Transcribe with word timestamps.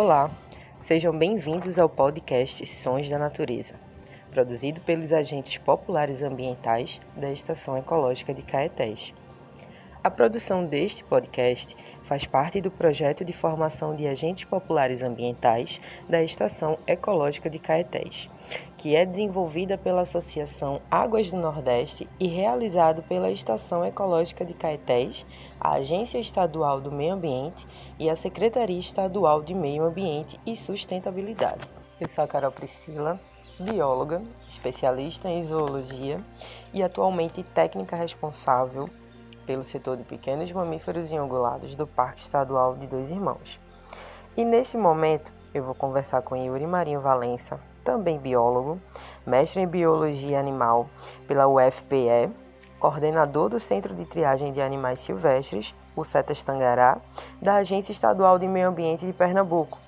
Olá, 0.00 0.30
sejam 0.78 1.12
bem-vindos 1.18 1.76
ao 1.76 1.88
podcast 1.88 2.64
Sons 2.64 3.10
da 3.10 3.18
Natureza, 3.18 3.74
produzido 4.30 4.80
pelos 4.82 5.12
agentes 5.12 5.58
populares 5.58 6.22
ambientais 6.22 7.00
da 7.16 7.32
Estação 7.32 7.76
Ecológica 7.76 8.32
de 8.32 8.42
Caetés. 8.42 9.12
A 10.02 10.08
produção 10.08 10.64
deste 10.64 11.02
podcast 11.02 11.76
faz 12.04 12.24
parte 12.24 12.60
do 12.60 12.70
projeto 12.70 13.24
de 13.24 13.32
formação 13.32 13.96
de 13.96 14.06
agentes 14.06 14.44
populares 14.44 15.02
ambientais 15.02 15.80
da 16.08 16.22
Estação 16.22 16.78
Ecológica 16.86 17.50
de 17.50 17.58
Caetés, 17.58 18.28
que 18.76 18.94
é 18.94 19.04
desenvolvida 19.04 19.76
pela 19.76 20.02
Associação 20.02 20.80
Águas 20.90 21.30
do 21.30 21.36
Nordeste 21.36 22.08
e 22.18 22.28
realizado 22.28 23.02
pela 23.02 23.30
Estação 23.30 23.84
Ecológica 23.84 24.44
de 24.44 24.54
Caetés, 24.54 25.26
a 25.60 25.72
Agência 25.72 26.18
Estadual 26.18 26.80
do 26.80 26.92
Meio 26.92 27.14
Ambiente 27.14 27.66
e 27.98 28.08
a 28.08 28.16
Secretaria 28.16 28.78
Estadual 28.78 29.42
de 29.42 29.54
Meio 29.54 29.84
Ambiente 29.84 30.38
e 30.46 30.54
Sustentabilidade. 30.54 31.70
Eu 32.00 32.08
sou 32.08 32.22
a 32.22 32.28
Carol 32.28 32.52
Priscila, 32.52 33.18
bióloga, 33.58 34.22
especialista 34.46 35.28
em 35.28 35.42
zoologia 35.42 36.24
e 36.72 36.82
atualmente 36.82 37.42
técnica 37.42 37.96
responsável 37.96 38.88
pelo 39.44 39.64
setor 39.64 39.96
de 39.96 40.04
pequenos 40.04 40.52
mamíferos 40.52 41.10
e 41.10 41.18
ungulados 41.18 41.74
do 41.74 41.86
Parque 41.86 42.20
Estadual 42.20 42.76
de 42.76 42.86
Dois 42.86 43.10
Irmãos. 43.10 43.58
E 44.36 44.44
neste 44.44 44.76
momento 44.76 45.32
eu 45.52 45.64
vou 45.64 45.74
conversar 45.74 46.22
com 46.22 46.36
Yuri 46.36 46.66
Marinho 46.66 47.00
Valença, 47.00 47.58
também 47.88 48.18
biólogo, 48.18 48.78
mestre 49.26 49.62
em 49.62 49.66
biologia 49.66 50.38
animal 50.38 50.90
pela 51.26 51.48
UFPE, 51.48 52.30
coordenador 52.78 53.48
do 53.48 53.58
Centro 53.58 53.94
de 53.94 54.04
Triagem 54.04 54.52
de 54.52 54.60
Animais 54.60 55.00
Silvestres, 55.00 55.74
o 55.96 56.04
CETAS 56.04 56.42
Tangará, 56.42 57.00
da 57.40 57.54
Agência 57.54 57.90
Estadual 57.90 58.38
de 58.38 58.46
Meio 58.46 58.68
Ambiente 58.68 59.06
de 59.06 59.12
Pernambuco. 59.14 59.78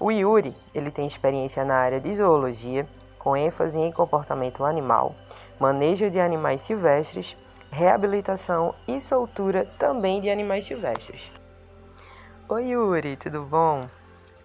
O 0.00 0.10
Yuri, 0.10 0.52
ele 0.74 0.90
tem 0.90 1.06
experiência 1.06 1.64
na 1.64 1.76
área 1.76 2.00
de 2.00 2.12
zoologia, 2.12 2.88
com 3.20 3.36
ênfase 3.36 3.78
em 3.78 3.92
comportamento 3.92 4.64
animal, 4.64 5.14
manejo 5.60 6.10
de 6.10 6.18
animais 6.18 6.62
silvestres 6.62 7.36
reabilitação 7.70 8.74
e 8.88 8.98
soltura 8.98 9.64
também 9.78 10.20
de 10.20 10.28
animais 10.28 10.64
silvestres. 10.64 11.30
Oi 12.48 12.70
Yuri, 12.70 13.16
tudo 13.16 13.44
bom? 13.44 13.86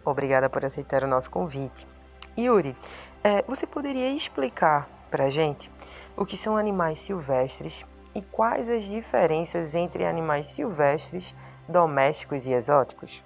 Obrigada 0.06 0.48
por 0.48 0.64
aceitar 0.64 1.04
o 1.04 1.08
nosso 1.08 1.32
convite. 1.32 1.93
Yuri, 2.38 2.76
é, 3.24 3.44
você 3.44 3.68
poderia 3.68 4.12
explicar 4.12 4.90
para 5.12 5.30
gente 5.30 5.70
o 6.18 6.26
que 6.26 6.36
são 6.36 6.58
animais 6.58 7.00
silvestres 7.00 7.86
e 8.16 8.22
quais 8.22 8.70
as 8.70 8.84
diferenças 8.86 9.76
entre 9.76 10.06
animais 10.06 10.48
silvestres, 10.48 11.36
domésticos 11.70 12.48
e 12.48 12.52
exóticos? 12.52 13.24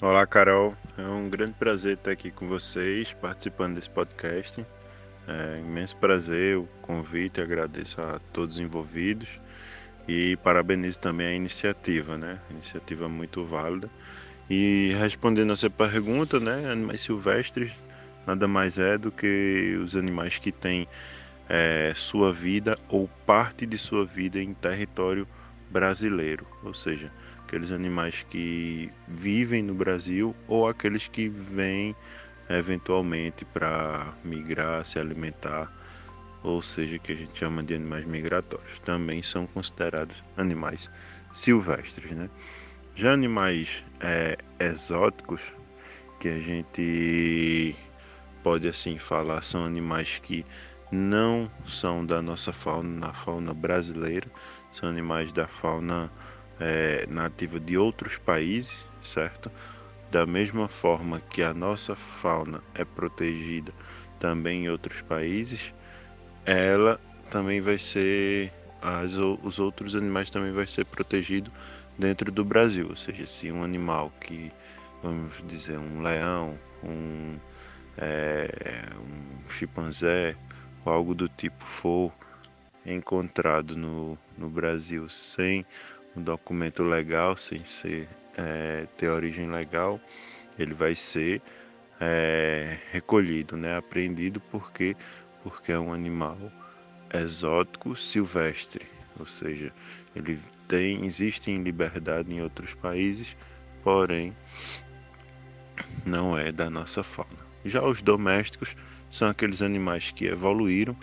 Olá, 0.00 0.26
Carol. 0.26 0.74
É 0.96 1.02
um 1.02 1.28
grande 1.28 1.52
prazer 1.52 1.94
estar 1.94 2.10
aqui 2.10 2.30
com 2.30 2.48
vocês, 2.48 3.12
participando 3.14 3.76
desse 3.76 3.90
podcast. 3.90 4.64
É 5.28 5.58
imenso 5.58 5.96
prazer 5.96 6.56
o 6.56 6.66
convite, 6.80 7.40
agradeço 7.40 8.00
a 8.00 8.18
todos 8.32 8.56
os 8.56 8.62
envolvidos 8.62 9.28
e 10.08 10.36
parabenizo 10.38 10.98
também 10.98 11.26
a 11.28 11.34
iniciativa, 11.34 12.16
né? 12.16 12.40
Iniciativa 12.50 13.08
muito 13.08 13.44
válida. 13.44 13.88
E 14.50 14.94
respondendo 14.98 15.52
a 15.52 15.56
sua 15.56 15.70
pergunta, 15.70 16.40
né? 16.40 16.70
Animais 16.70 17.02
silvestres 17.02 17.72
nada 18.26 18.46
mais 18.46 18.78
é 18.78 18.96
do 18.96 19.10
que 19.10 19.78
os 19.82 19.96
animais 19.96 20.38
que 20.38 20.52
têm 20.52 20.88
é, 21.48 21.92
sua 21.94 22.32
vida 22.32 22.76
ou 22.88 23.08
parte 23.26 23.66
de 23.66 23.78
sua 23.78 24.06
vida 24.06 24.40
em 24.40 24.54
território 24.54 25.26
brasileiro, 25.70 26.46
ou 26.62 26.74
seja, 26.74 27.10
aqueles 27.44 27.72
animais 27.72 28.24
que 28.30 28.90
vivem 29.08 29.62
no 29.62 29.74
Brasil 29.74 30.34
ou 30.48 30.68
aqueles 30.68 31.08
que 31.08 31.28
vêm 31.28 31.94
eventualmente 32.48 33.44
para 33.44 34.14
migrar, 34.24 34.84
se 34.84 34.98
alimentar, 34.98 35.70
ou 36.42 36.60
seja, 36.60 36.98
que 36.98 37.12
a 37.12 37.14
gente 37.14 37.38
chama 37.38 37.62
de 37.62 37.74
animais 37.74 38.04
migratórios, 38.04 38.78
também 38.80 39.22
são 39.22 39.46
considerados 39.46 40.22
animais 40.36 40.90
silvestres, 41.32 42.10
né? 42.12 42.28
Já 42.94 43.12
animais 43.12 43.84
é, 44.00 44.36
exóticos, 44.60 45.54
que 46.20 46.28
a 46.28 46.38
gente 46.38 47.74
pode 48.42 48.68
assim 48.68 48.98
falar, 48.98 49.42
são 49.42 49.64
animais 49.64 50.18
que 50.18 50.44
não 50.90 51.50
são 51.66 52.04
da 52.04 52.20
nossa 52.20 52.52
fauna, 52.52 53.06
na 53.06 53.12
fauna 53.12 53.54
brasileira, 53.54 54.26
são 54.70 54.88
animais 54.88 55.32
da 55.32 55.46
fauna 55.46 56.10
é, 56.60 57.06
nativa 57.08 57.58
de 57.58 57.78
outros 57.78 58.18
países, 58.18 58.86
certo? 59.00 59.50
Da 60.10 60.26
mesma 60.26 60.68
forma 60.68 61.20
que 61.30 61.42
a 61.42 61.54
nossa 61.54 61.96
fauna 61.96 62.62
é 62.74 62.84
protegida 62.84 63.72
também 64.20 64.64
em 64.64 64.68
outros 64.68 65.00
países, 65.00 65.72
ela 66.44 67.00
também 67.30 67.60
vai 67.60 67.78
ser 67.78 68.52
as, 68.82 69.14
os 69.14 69.58
outros 69.58 69.94
animais 69.94 70.30
também 70.30 70.52
vai 70.52 70.66
ser 70.66 70.84
protegido 70.84 71.50
dentro 71.98 72.30
do 72.32 72.44
Brasil, 72.44 72.88
ou 72.90 72.96
seja, 72.96 73.26
se 73.26 73.50
um 73.50 73.62
animal 73.62 74.12
que 74.20 74.52
vamos 75.02 75.42
dizer 75.46 75.78
um 75.78 76.02
leão, 76.02 76.58
um, 76.82 77.36
é, 77.98 78.48
um 78.96 79.50
chimpanzé 79.50 80.34
ou 80.84 80.92
algo 80.92 81.14
do 81.14 81.28
tipo 81.28 81.64
for 81.64 82.12
encontrado 82.84 83.76
no, 83.76 84.18
no 84.36 84.48
Brasil 84.48 85.08
sem 85.08 85.64
um 86.16 86.22
documento 86.22 86.82
legal, 86.82 87.36
sem 87.36 87.64
ser 87.64 88.08
é, 88.36 88.86
ter 88.96 89.08
origem 89.08 89.50
legal, 89.50 90.00
ele 90.58 90.74
vai 90.74 90.94
ser 90.94 91.40
é, 92.00 92.78
recolhido, 92.90 93.56
né, 93.56 93.76
apreendido 93.76 94.40
porque 94.50 94.96
porque 95.42 95.72
é 95.72 95.78
um 95.78 95.92
animal 95.92 96.38
exótico 97.12 97.96
silvestre, 97.96 98.86
ou 99.18 99.26
seja, 99.26 99.72
ele 100.14 100.38
tem 100.68 101.04
existe 101.04 101.50
em 101.50 101.62
liberdade 101.62 102.32
em 102.32 102.40
outros 102.40 102.74
países, 102.74 103.36
porém 103.82 104.34
não 106.06 106.38
é 106.38 106.52
da 106.52 106.70
nossa 106.70 107.02
fauna. 107.02 107.51
Já 107.64 107.82
os 107.82 108.02
domésticos 108.02 108.76
são 109.10 109.28
aqueles 109.28 109.62
animais 109.62 110.10
que 110.10 110.26
evoluíram 110.26 110.96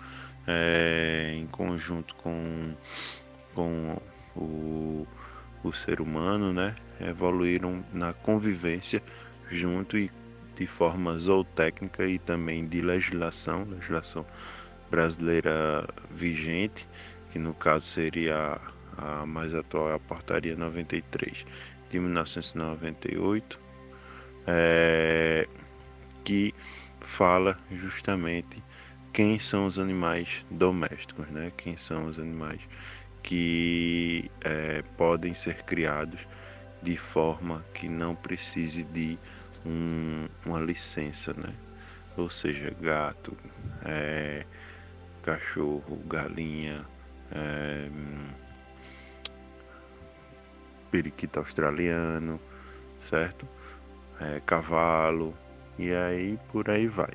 é, 0.46 1.32
em 1.36 1.46
conjunto 1.46 2.14
com, 2.16 2.74
com 3.54 3.96
o, 4.36 5.06
o 5.62 5.72
ser 5.72 6.00
humano, 6.00 6.52
né? 6.52 6.74
Evoluíram 7.00 7.84
na 7.92 8.12
convivência 8.12 9.02
junto 9.50 9.96
e 9.96 10.10
de 10.56 10.66
forma 10.66 11.16
zootécnica 11.18 12.06
e 12.06 12.18
também 12.18 12.66
de 12.66 12.78
legislação, 12.78 13.64
legislação 13.64 14.26
brasileira 14.90 15.88
vigente, 16.10 16.86
que 17.30 17.38
no 17.38 17.54
caso 17.54 17.86
seria 17.86 18.60
a, 18.98 19.22
a 19.22 19.26
mais 19.26 19.54
atual, 19.54 19.94
a 19.94 19.98
Portaria 19.98 20.56
93 20.56 21.46
de 21.90 21.98
1998, 21.98 23.58
é, 24.46 25.48
que 26.24 26.54
fala 27.00 27.58
justamente 27.70 28.62
quem 29.12 29.38
são 29.38 29.66
os 29.66 29.78
animais 29.78 30.44
domésticos, 30.50 31.28
né? 31.28 31.52
Quem 31.56 31.76
são 31.76 32.06
os 32.06 32.18
animais 32.18 32.60
que 33.22 34.30
é, 34.42 34.82
podem 34.96 35.34
ser 35.34 35.62
criados 35.64 36.26
de 36.82 36.96
forma 36.96 37.64
que 37.74 37.88
não 37.88 38.14
precise 38.14 38.84
de 38.84 39.18
um, 39.66 40.26
uma 40.46 40.60
licença, 40.60 41.34
né? 41.34 41.52
Ou 42.16 42.30
seja, 42.30 42.70
gato, 42.80 43.36
é, 43.84 44.44
cachorro, 45.22 45.96
galinha, 46.06 46.84
é, 47.32 47.88
periquito 50.90 51.38
australiano, 51.38 52.40
certo? 52.98 53.48
É, 54.20 54.40
cavalo, 54.40 55.34
e 55.80 55.94
aí 55.94 56.38
por 56.52 56.68
aí 56.68 56.86
vai. 56.86 57.10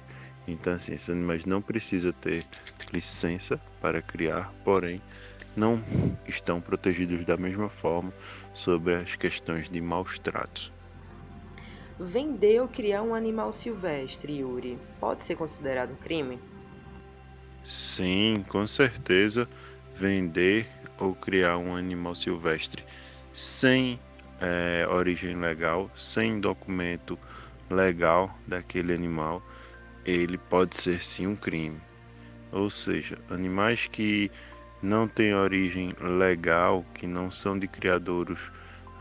Então, 0.47 0.73
assim, 0.73 0.93
esses 0.93 1.09
animais 1.09 1.45
não 1.45 1.61
precisam 1.61 2.11
ter 2.13 2.43
licença 2.91 3.59
para 3.79 4.01
criar, 4.01 4.51
porém, 4.63 5.01
não 5.55 5.81
estão 6.27 6.59
protegidos 6.59 7.23
da 7.25 7.37
mesma 7.37 7.69
forma 7.69 8.11
sobre 8.53 8.95
as 8.95 9.15
questões 9.15 9.69
de 9.69 9.79
maus 9.79 10.19
tratos. 10.19 10.71
Vender 11.99 12.59
ou 12.59 12.67
criar 12.67 13.03
um 13.03 13.13
animal 13.13 13.53
silvestre, 13.53 14.39
Yuri, 14.39 14.77
pode 14.99 15.23
ser 15.23 15.35
considerado 15.35 15.91
um 15.91 15.95
crime? 15.95 16.39
Sim, 17.63 18.43
com 18.49 18.67
certeza. 18.67 19.47
Vender 19.93 20.67
ou 20.99 21.15
criar 21.15 21.57
um 21.57 21.75
animal 21.75 22.13
silvestre 22.13 22.83
sem 23.31 23.99
é, 24.41 24.85
origem 24.89 25.35
legal, 25.35 25.89
sem 25.95 26.39
documento 26.39 27.17
legal 27.69 28.35
daquele 28.47 28.93
animal, 28.93 29.41
ele 30.05 30.37
pode 30.37 30.75
ser 30.75 31.01
sim 31.01 31.27
um 31.27 31.35
crime. 31.35 31.79
Ou 32.51 32.69
seja, 32.69 33.17
animais 33.29 33.87
que 33.87 34.31
não 34.81 35.07
têm 35.07 35.33
origem 35.33 35.93
legal, 35.99 36.85
que 36.93 37.07
não 37.07 37.31
são 37.31 37.57
de 37.57 37.67
criadouros 37.67 38.51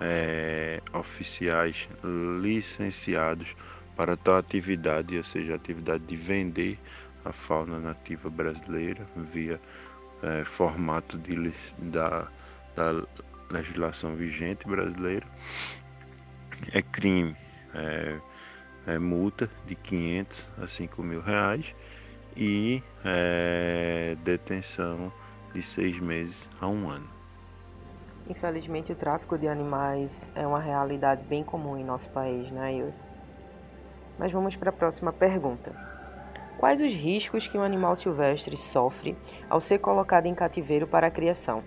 é, 0.01 0.81
oficiais 0.93 1.89
licenciados 2.41 3.55
para 3.97 4.17
tal 4.17 4.37
atividade, 4.39 5.17
ou 5.17 5.23
seja, 5.23 5.55
atividade 5.55 6.05
de 6.05 6.17
vender 6.17 6.79
a 7.25 7.33
fauna 7.33 7.79
nativa 7.79 8.29
brasileira 8.29 9.07
via 9.17 9.61
é, 10.23 10.45
formato 10.45 11.19
de, 11.19 11.53
da, 11.79 12.29
da 12.75 13.07
legislação 13.51 14.17
vigente 14.17 14.67
brasileira. 14.67 15.27
É 16.73 16.83
crime, 16.83 17.37
é, 17.75 18.19
é 18.87 18.99
multa 18.99 19.51
de 19.67 19.75
500 19.75 20.51
a 20.63 20.67
5 20.67 21.03
mil 21.03 21.21
reais 21.21 21.75
e 22.37 22.83
é, 23.05 24.17
detenção 24.23 25.13
de 25.53 25.63
seis 25.63 26.01
meses 26.01 26.49
a 26.61 26.67
um 26.67 26.91
ano. 26.91 27.09
Infelizmente, 28.29 28.91
o 28.91 28.97
tráfico 28.97 29.39
de 29.39 29.47
animais 29.47 30.33
é 30.35 30.47
uma 30.47 30.59
realidade 30.59 31.25
bem 31.25 31.45
comum 31.45 31.77
em 31.77 31.85
nosso 31.85 32.09
país, 32.09 32.51
né, 32.51 32.75
Yuri? 32.75 32.95
Mas 34.19 34.33
vamos 34.33 34.57
para 34.57 34.71
a 34.71 34.73
próxima 34.73 35.13
pergunta. 35.13 35.75
Quais 36.59 36.81
os 36.81 36.93
riscos 36.93 37.47
que 37.47 37.59
um 37.59 37.63
animal 37.63 37.95
silvestre 37.95 38.57
sofre 38.57 39.17
ao 39.51 39.61
ser 39.61 39.79
colocado 39.79 40.27
em 40.27 40.35
cativeiro 40.35 40.87
para 40.87 41.09
a 41.09 41.11
criação? 41.11 41.63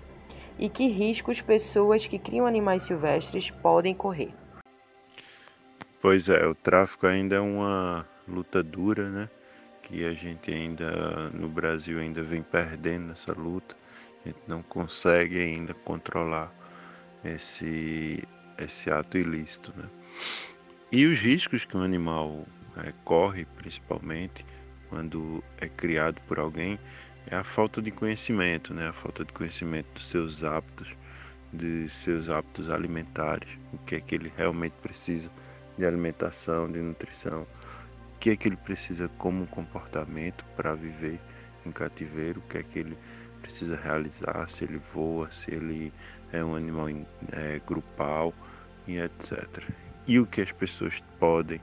E 0.57 0.69
que 0.69 0.87
riscos 0.87 1.39
pessoas 1.39 2.07
que 2.07 2.17
criam 2.17 2.47
animais 2.47 2.83
silvestres 2.83 3.51
podem 3.51 3.93
correr? 3.93 4.33
Pois 5.99 6.29
é, 6.29 6.45
o 6.45 6.53
tráfico 6.53 7.07
ainda 7.07 7.37
é 7.37 7.39
uma 7.39 8.07
luta 8.27 8.61
dura, 8.61 9.09
né? 9.09 9.29
Que 9.81 10.05
a 10.05 10.13
gente 10.13 10.51
ainda 10.53 11.29
no 11.31 11.49
Brasil 11.49 11.99
ainda 11.99 12.21
vem 12.21 12.43
perdendo 12.43 13.11
essa 13.11 13.33
luta. 13.33 13.75
A 14.23 14.29
gente 14.29 14.41
não 14.47 14.61
consegue 14.61 15.39
ainda 15.39 15.73
controlar 15.73 16.53
esse 17.23 18.23
esse 18.59 18.91
ato 18.91 19.17
ilícito, 19.17 19.73
né? 19.75 19.89
E 20.91 21.05
os 21.05 21.19
riscos 21.19 21.65
que 21.65 21.75
um 21.75 21.81
animal 21.81 22.45
é, 22.77 22.93
corre, 23.03 23.45
principalmente 23.57 24.45
quando 24.89 25.43
é 25.59 25.67
criado 25.67 26.21
por 26.27 26.39
alguém, 26.39 26.79
é 27.25 27.35
a 27.35 27.43
falta 27.43 27.81
de 27.81 27.89
conhecimento, 27.91 28.73
né? 28.73 28.87
A 28.87 28.93
falta 28.93 29.25
de 29.25 29.33
conhecimento 29.33 29.87
dos 29.95 30.05
seus 30.05 30.43
hábitos, 30.43 30.95
de 31.51 31.89
seus 31.89 32.29
hábitos 32.29 32.69
alimentares, 32.69 33.49
o 33.73 33.77
que 33.79 33.95
é 33.95 33.99
que 33.99 34.15
ele 34.15 34.31
realmente 34.37 34.73
precisa 34.81 35.31
de 35.77 35.85
alimentação, 35.85 36.71
de 36.71 36.79
nutrição, 36.81 37.43
o 38.15 38.19
que 38.19 38.31
é 38.31 38.35
que 38.35 38.47
ele 38.47 38.57
precisa 38.57 39.09
como 39.17 39.45
comportamento 39.47 40.43
para 40.55 40.73
viver 40.73 41.19
em 41.65 41.71
cativeiro, 41.71 42.39
o 42.39 42.49
que 42.49 42.57
é 42.57 42.63
que 42.63 42.79
ele 42.79 42.97
precisa 43.41 43.77
realizar, 43.77 44.47
se 44.47 44.63
ele 44.63 44.77
voa, 44.77 45.31
se 45.31 45.53
ele 45.53 45.93
é 46.31 46.43
um 46.43 46.55
animal 46.55 46.87
é, 47.31 47.61
grupal 47.65 48.33
e 48.87 48.97
etc. 48.97 49.63
E 50.07 50.19
o 50.19 50.25
que 50.25 50.41
as 50.41 50.51
pessoas 50.51 51.03
podem 51.19 51.61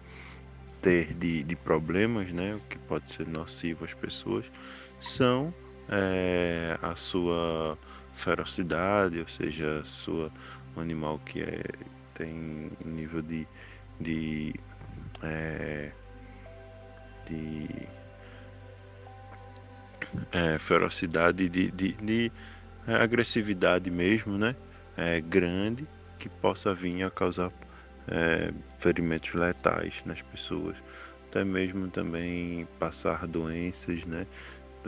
ter 0.80 1.14
de, 1.14 1.42
de 1.42 1.56
problemas, 1.56 2.30
né, 2.30 2.54
o 2.54 2.60
que 2.68 2.78
pode 2.78 3.10
ser 3.10 3.26
nocivo 3.26 3.84
às 3.84 3.94
pessoas, 3.94 4.44
são 5.00 5.52
é, 5.88 6.78
a 6.82 6.94
sua 6.94 7.76
ferocidade, 8.12 9.18
ou 9.18 9.28
seja, 9.28 9.82
sua 9.84 10.30
um 10.76 10.80
animal 10.80 11.20
que 11.24 11.42
é, 11.42 11.62
tem 12.14 12.70
nível 12.84 13.22
de 13.22 13.46
de, 14.00 14.54
é, 15.22 15.90
de 17.26 17.68
é, 20.32 20.58
ferocidade, 20.58 21.48
de, 21.48 21.70
de, 21.70 21.92
de 21.92 22.32
é, 22.86 22.94
agressividade 22.96 23.90
mesmo, 23.90 24.36
né? 24.36 24.56
É, 24.96 25.20
grande 25.20 25.86
que 26.18 26.28
possa 26.28 26.72
vir 26.74 27.02
a 27.02 27.10
causar 27.10 27.50
é, 28.08 28.52
ferimentos 28.78 29.34
letais 29.34 30.02
nas 30.04 30.22
pessoas, 30.22 30.82
até 31.28 31.44
mesmo 31.44 31.88
também 31.88 32.66
passar 32.78 33.26
doenças, 33.26 34.04
né? 34.04 34.26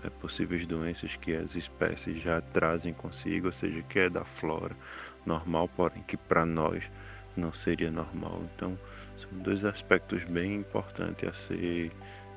É, 0.05 0.11
possíveis 0.11 0.67
doenças 0.67 1.17
que 1.17 1.35
as 1.35 1.57
espécies 1.57 2.19
já 2.21 2.41
trazem 2.41 2.93
consigo, 2.93 3.47
ou 3.47 3.53
seja, 3.53 3.83
que 3.83 3.99
é 3.99 4.11
da 4.11 4.25
flora 4.25 4.77
normal, 5.25 5.69
porém 5.69 6.03
que 6.03 6.17
para 6.19 6.45
nós 6.45 6.91
não 7.37 7.53
seria 7.53 7.91
normal. 7.91 8.43
Então, 8.55 8.79
são 9.17 9.31
dois 9.33 9.65
aspectos 9.65 10.25
bem 10.25 10.57
importantes 10.57 11.29
a 11.29 11.33
ser 11.33 11.93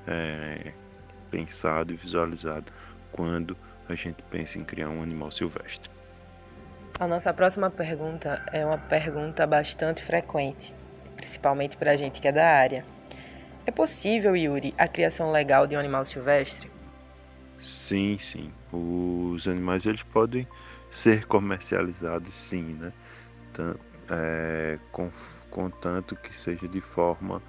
é, 0.07 0.71
pensado 1.29 1.93
e 1.93 1.95
visualizado 1.95 2.71
quando 3.11 3.57
a 3.87 3.95
gente 3.95 4.21
pensa 4.23 4.57
em 4.57 4.63
criar 4.63 4.89
um 4.89 5.01
animal 5.01 5.31
silvestre. 5.31 5.89
A 6.99 7.07
nossa 7.07 7.33
próxima 7.33 7.69
pergunta 7.69 8.43
é 8.51 8.65
uma 8.65 8.77
pergunta 8.77 9.47
bastante 9.47 10.03
frequente, 10.03 10.73
principalmente 11.15 11.77
para 11.77 11.91
a 11.91 11.95
gente 11.95 12.19
que 12.21 12.27
é 12.27 12.31
da 12.31 12.45
área. 12.45 12.85
É 13.65 13.71
possível, 13.71 14.35
Yuri, 14.35 14.73
a 14.77 14.87
criação 14.87 15.31
legal 15.31 15.67
de 15.67 15.75
um 15.75 15.79
animal 15.79 16.05
silvestre? 16.05 16.69
Sim, 17.59 18.17
sim. 18.19 18.51
Os 18.71 19.47
animais 19.47 19.85
eles 19.85 20.03
podem 20.03 20.47
ser 20.89 21.25
comercializados, 21.25 22.33
sim, 22.33 22.77
né? 22.79 22.91
É, 24.09 24.79
com, 24.91 25.11
contanto 25.49 26.15
que 26.15 26.35
seja 26.35 26.67
de 26.67 26.81
forma 26.81 27.41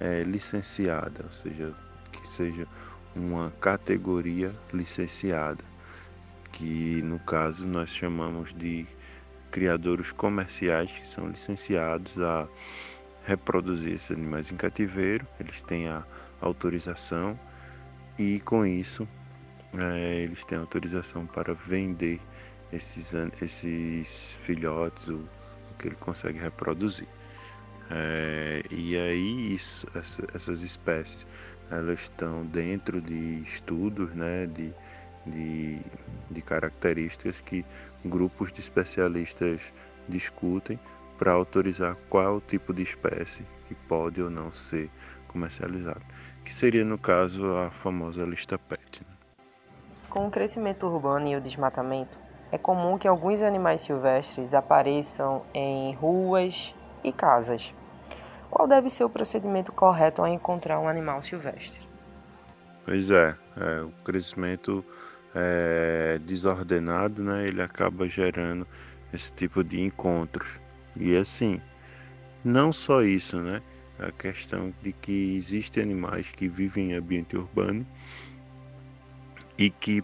é, 0.00 0.22
licenciada, 0.22 1.24
ou 1.24 1.32
seja, 1.32 1.74
que 2.12 2.28
seja 2.28 2.66
uma 3.14 3.50
categoria 3.60 4.52
licenciada, 4.72 5.64
que 6.52 7.02
no 7.02 7.18
caso 7.20 7.66
nós 7.66 7.90
chamamos 7.90 8.52
de 8.54 8.86
criadores 9.50 10.12
comerciais 10.12 10.90
que 10.92 11.06
são 11.06 11.28
licenciados 11.28 12.18
a 12.20 12.46
reproduzir 13.24 13.94
esses 13.94 14.10
animais 14.10 14.52
em 14.52 14.56
cativeiro, 14.56 15.26
eles 15.40 15.62
têm 15.62 15.88
a 15.88 16.04
autorização 16.40 17.38
e 18.18 18.40
com 18.40 18.64
isso 18.64 19.08
é, 19.74 20.22
eles 20.22 20.44
têm 20.44 20.58
autorização 20.58 21.26
para 21.26 21.54
vender 21.54 22.20
esses, 22.72 23.14
esses 23.42 24.34
filhotes, 24.40 25.08
ou 25.08 25.24
que 25.78 25.88
ele 25.88 25.96
consegue 25.96 26.38
reproduzir. 26.38 27.08
É, 27.90 28.62
e 28.70 28.96
aí 28.98 29.54
isso, 29.54 29.86
essa, 29.94 30.26
essas 30.34 30.60
espécies 30.60 31.26
elas 31.70 32.02
estão 32.02 32.44
dentro 32.44 33.00
de 33.00 33.40
estudos 33.42 34.12
né, 34.14 34.46
de, 34.46 34.74
de, 35.26 35.80
de 36.30 36.42
características 36.42 37.40
que 37.40 37.64
grupos 38.04 38.52
de 38.52 38.60
especialistas 38.60 39.72
discutem 40.08 40.78
para 41.18 41.32
autorizar 41.32 41.96
qual 42.08 42.40
tipo 42.40 42.72
de 42.72 42.82
espécie 42.82 43.44
que 43.66 43.74
pode 43.74 44.22
ou 44.22 44.30
não 44.30 44.52
ser 44.52 44.90
comercializado, 45.26 46.02
que 46.44 46.52
seria 46.52 46.84
no 46.84 46.98
caso 46.98 47.56
a 47.56 47.70
famosa 47.70 48.24
lista 48.24 48.58
PET. 48.58 49.00
Né? 49.00 49.16
Com 50.08 50.26
o 50.26 50.30
crescimento 50.30 50.86
urbano 50.86 51.26
e 51.28 51.36
o 51.36 51.40
desmatamento, 51.40 52.18
é 52.50 52.58
comum 52.58 52.96
que 52.96 53.06
alguns 53.06 53.42
animais 53.42 53.82
silvestres 53.82 54.54
apareçam 54.54 55.42
em 55.52 55.94
ruas 55.94 56.74
e 57.04 57.12
casas. 57.12 57.74
Qual 58.50 58.66
deve 58.66 58.88
ser 58.88 59.04
o 59.04 59.10
procedimento 59.10 59.72
correto 59.72 60.22
ao 60.22 60.28
encontrar 60.28 60.80
um 60.80 60.88
animal 60.88 61.20
silvestre? 61.20 61.86
Pois 62.84 63.10
é, 63.10 63.36
é 63.56 63.82
o 63.82 63.90
crescimento 64.02 64.84
é, 65.34 66.18
desordenado, 66.24 67.22
né, 67.22 67.44
ele 67.44 67.60
acaba 67.60 68.08
gerando 68.08 68.66
esse 69.12 69.32
tipo 69.34 69.62
de 69.62 69.80
encontros. 69.80 70.60
E 70.96 71.14
assim, 71.16 71.60
não 72.42 72.72
só 72.72 73.02
isso, 73.02 73.38
né? 73.40 73.62
A 73.98 74.10
questão 74.12 74.72
de 74.82 74.92
que 74.92 75.36
existem 75.36 75.82
animais 75.82 76.30
que 76.30 76.48
vivem 76.48 76.92
em 76.92 76.94
ambiente 76.94 77.36
urbano 77.36 77.86
e 79.58 79.70
que, 79.70 80.02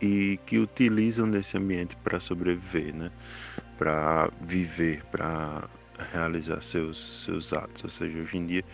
e 0.00 0.38
que 0.46 0.58
utilizam 0.58 1.28
desse 1.28 1.56
ambiente 1.58 1.96
para 1.96 2.20
sobreviver, 2.20 2.94
né? 2.94 3.10
para 3.76 4.30
viver, 4.42 5.02
para 5.06 5.68
realizar 6.12 6.62
seus, 6.62 7.24
seus 7.24 7.52
atos. 7.52 7.82
Ou 7.82 7.90
seja, 7.90 8.18
hoje 8.18 8.38
em 8.38 8.46
dia 8.46 8.64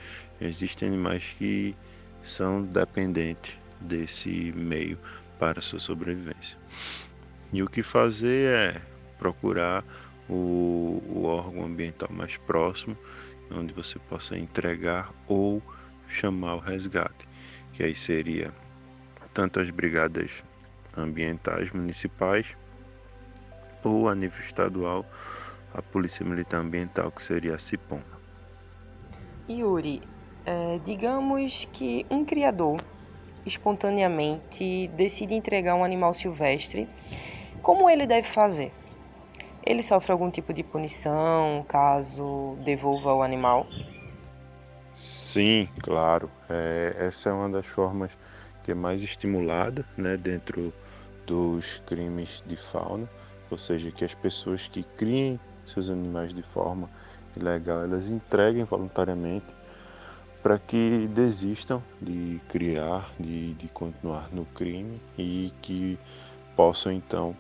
existem 0.41 0.89
animais 0.89 1.35
que 1.39 1.75
são 2.23 2.63
dependentes 2.63 3.57
desse 3.81 4.53
meio 4.53 4.99
para 5.39 5.63
sua 5.63 5.81
sobrevivência. 5.81 6.59
E 7.53 7.63
o 7.63 7.69
que 7.69 7.83
fazer 7.83 8.75
é 8.75 8.83
procurar 9.19 9.83
o, 10.29 11.03
o 11.07 11.25
órgão 11.25 11.65
ambiental 11.65 12.11
mais 12.13 12.37
próximo, 12.37 12.97
onde 13.51 13.73
você 13.73 13.99
possa 13.99 14.37
entregar 14.37 15.11
ou 15.27 15.63
chamar 16.07 16.57
o 16.57 16.59
resgate, 16.59 17.27
que 17.73 17.83
aí 17.83 17.95
seria 17.95 18.53
tanto 19.33 19.61
as 19.61 19.71
brigadas 19.71 20.43
ambientais 20.97 21.71
municipais 21.71 22.57
ou 23.85 24.09
a 24.09 24.15
nível 24.15 24.41
estadual 24.41 25.07
a 25.75 25.83
Polícia 25.83 26.25
Militar 26.25 26.61
Ambiental, 26.61 27.11
que 27.11 27.23
seria 27.23 27.55
a 27.55 27.59
CIPOM. 27.59 28.01
Yuri, 29.49 30.03
é, 30.45 30.81
digamos 30.85 31.69
que 31.73 32.07
um 32.11 32.25
criador 32.25 32.81
espontaneamente 33.45 34.89
decide 34.89 35.35
entregar 35.35 35.75
um 35.75 35.85
animal 35.85 36.13
silvestre, 36.15 36.89
como 37.63 37.89
ele 37.89 38.07
deve 38.07 38.27
fazer? 38.27 38.73
ele 39.69 39.83
sofre 39.83 40.13
algum 40.13 40.31
tipo 40.31 40.55
de 40.55 40.63
punição 40.63 41.63
caso 41.69 42.57
devolva 42.65 43.13
o 43.13 43.23
animal? 43.23 43.67
Sim, 44.95 45.69
claro. 45.83 46.31
É, 46.49 46.97
essa 46.99 47.29
é 47.29 47.33
uma 47.33 47.51
das 47.51 47.67
formas 47.67 48.17
que 48.69 48.73
é 48.73 48.75
mais 48.75 49.03
estimulada 49.03 49.83
né, 49.97 50.19
dentro 50.19 50.75
dos 51.27 51.81
crimes 51.87 52.43
de 52.47 52.55
fauna, 52.55 53.09
ou 53.51 53.57
seja, 53.57 53.91
que 53.91 54.05
as 54.05 54.13
pessoas 54.13 54.69
que 54.69 54.83
criem 54.83 55.41
seus 55.65 55.89
animais 55.89 56.35
de 56.35 56.43
forma 56.43 56.91
ilegal, 57.35 57.83
elas 57.83 58.11
entreguem 58.11 58.65
voluntariamente 58.65 59.57
para 60.43 60.59
que 60.59 61.09
desistam 61.15 61.83
de 61.99 62.43
criar, 62.51 63.11
de, 63.19 63.55
de 63.55 63.69
continuar 63.69 64.29
no 64.33 64.45
crime 64.45 65.01
e 65.17 65.51
que 65.63 65.99
possam 66.55 66.93
então 66.93 67.35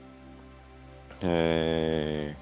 é, 1.21 2.35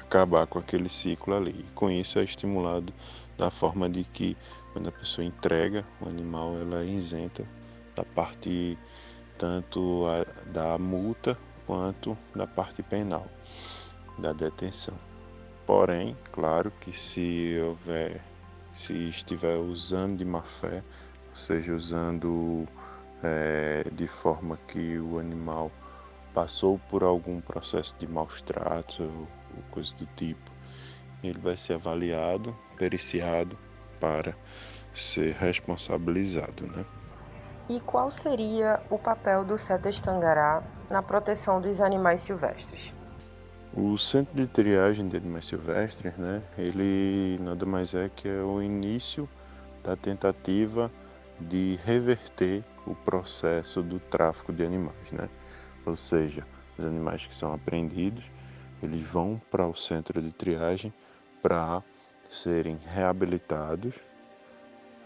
acabar 0.00 0.46
com 0.46 0.60
aquele 0.60 0.88
ciclo 0.88 1.34
ali. 1.34 1.56
E 1.58 1.72
com 1.74 1.90
isso 1.90 2.20
é 2.20 2.22
estimulado 2.22 2.94
da 3.36 3.50
forma 3.50 3.90
de 3.90 4.04
que 4.04 4.36
quando 4.72 4.90
a 4.90 4.92
pessoa 4.92 5.24
entrega 5.24 5.84
o 6.00 6.08
animal, 6.08 6.56
ela 6.56 6.84
é 6.84 6.86
isenta 6.86 7.57
da 7.98 8.04
parte 8.04 8.78
tanto 9.36 10.06
a, 10.06 10.24
da 10.52 10.78
multa 10.78 11.36
quanto 11.66 12.16
da 12.34 12.46
parte 12.46 12.80
penal 12.80 13.26
da 14.18 14.32
detenção. 14.32 14.94
Porém, 15.66 16.16
claro 16.32 16.70
que 16.80 16.92
se 16.92 17.58
houver, 17.60 18.22
se 18.72 18.92
estiver 19.08 19.56
usando 19.56 20.18
de 20.18 20.24
má 20.24 20.42
fé, 20.42 20.82
ou 21.28 21.36
seja, 21.36 21.74
usando 21.74 22.66
é, 23.22 23.84
de 23.92 24.06
forma 24.06 24.56
que 24.68 24.98
o 24.98 25.18
animal 25.18 25.70
passou 26.32 26.80
por 26.88 27.02
algum 27.02 27.40
processo 27.40 27.96
de 27.98 28.06
maus 28.06 28.40
tratos 28.42 29.00
ou, 29.00 29.06
ou 29.06 29.62
coisa 29.70 29.94
do 29.96 30.06
tipo, 30.16 30.50
ele 31.22 31.38
vai 31.38 31.56
ser 31.56 31.74
avaliado, 31.74 32.56
periciado 32.76 33.58
para 33.98 34.34
ser 34.94 35.34
responsabilizado, 35.34 36.66
né? 36.68 36.84
E 37.68 37.80
qual 37.80 38.10
seria 38.10 38.80
o 38.88 38.98
papel 38.98 39.44
do 39.44 39.58
CETES 39.58 40.00
Tangará 40.00 40.62
na 40.88 41.02
proteção 41.02 41.60
dos 41.60 41.80
animais 41.82 42.22
silvestres? 42.22 42.94
O 43.74 43.98
Centro 43.98 44.34
de 44.34 44.46
Triagem 44.46 45.06
de 45.06 45.18
Animais 45.18 45.46
Silvestres, 45.46 46.16
né, 46.16 46.42
ele 46.56 47.38
nada 47.40 47.66
mais 47.66 47.92
é 47.94 48.08
que 48.08 48.26
é 48.26 48.40
o 48.40 48.62
início 48.62 49.28
da 49.84 49.94
tentativa 49.94 50.90
de 51.38 51.78
reverter 51.84 52.64
o 52.86 52.94
processo 52.94 53.82
do 53.82 54.00
tráfico 54.00 54.52
de 54.52 54.64
animais, 54.64 55.12
né? 55.12 55.28
Ou 55.84 55.94
seja, 55.94 56.46
os 56.78 56.84
animais 56.84 57.26
que 57.26 57.36
são 57.36 57.52
apreendidos, 57.52 58.24
eles 58.82 59.04
vão 59.04 59.40
para 59.50 59.66
o 59.66 59.74
centro 59.74 60.20
de 60.22 60.32
triagem 60.32 60.92
para 61.42 61.82
serem 62.30 62.78
reabilitados, 62.94 63.96